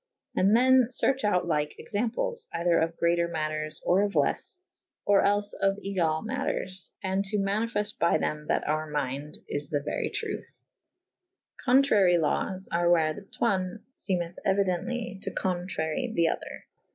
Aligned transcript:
And 0.35 0.57
then 0.57 0.87
ferche 0.89 1.23
out 1.23 1.45
lyke 1.45 1.75
examples 1.77 2.47
/ 2.51 2.53
either 2.55 2.79
of 2.79 2.97
greater 2.97 3.29
maters 3.29 3.81
or 3.85 4.01
of 4.01 4.13
leffe 4.13 4.57
/ 4.81 5.05
or 5.05 5.21
els 5.21 5.53
of 5.53 5.75
egall 5.77 6.25
maters 6.25 6.89
/ 6.95 7.03
and 7.03 7.23
to 7.25 7.37
manifeft 7.37 7.99
by 7.99 8.17
theOT 8.17 8.47
/ 8.47 8.47
that 8.47 8.67
our 8.67 8.89
mynde 8.91 9.37
is 9.47 9.69
the 9.69 9.79
very 9.83 10.09
truthe. 10.09 10.63
Contrary 11.63 12.17
lawes 12.17 12.67
are 12.71 12.89
where 12.89 13.13
the 13.13 13.21
tone 13.25 13.83
femeth 13.95 14.37
euidently 14.43 15.21
to 15.21 15.29
contrarye 15.29 16.11
the 16.15 16.29
other. 16.29 16.65